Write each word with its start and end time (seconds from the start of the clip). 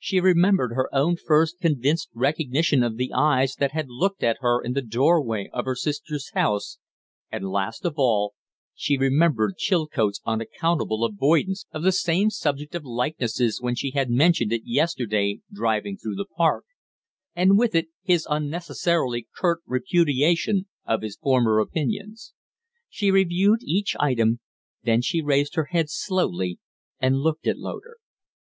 She 0.00 0.18
remembered 0.18 0.72
her 0.74 0.92
own 0.92 1.14
first 1.14 1.60
convinced 1.60 2.08
recognition 2.12 2.82
of 2.82 2.96
the 2.96 3.12
eyes 3.12 3.54
that 3.60 3.70
had 3.70 3.88
looked 3.88 4.24
at 4.24 4.38
her 4.40 4.60
in 4.60 4.72
the 4.72 4.82
doorway 4.82 5.48
of 5.52 5.66
her 5.66 5.76
sister's 5.76 6.32
house; 6.32 6.78
and, 7.30 7.48
last 7.48 7.84
of 7.84 7.94
all, 7.96 8.34
she 8.74 8.98
remembered 8.98 9.56
Chilcote's 9.56 10.20
unaccountable 10.26 11.04
avoidance 11.04 11.64
of 11.70 11.84
the 11.84 11.92
same 11.92 12.28
subject 12.28 12.74
of 12.74 12.84
likenesses 12.84 13.60
when 13.60 13.76
she 13.76 13.92
had 13.92 14.10
mentioned 14.10 14.52
it 14.52 14.62
yesterday 14.64 15.42
driving 15.52 15.96
through 15.96 16.16
the 16.16 16.26
Park 16.26 16.64
and 17.36 17.56
with 17.56 17.76
it 17.76 17.86
his 18.02 18.26
unnecessarily 18.28 19.28
curt 19.32 19.60
repudiation 19.64 20.66
of 20.86 21.02
his 21.02 21.16
former 21.16 21.60
opinions. 21.60 22.32
She 22.88 23.12
reviewed 23.12 23.62
each 23.62 23.94
item, 24.00 24.40
then 24.82 25.02
she 25.02 25.22
raised 25.22 25.54
her 25.54 25.66
head 25.66 25.88
slowly 25.88 26.58
and 26.98 27.18
looked 27.20 27.46
at 27.46 27.58
Loder. 27.58 27.98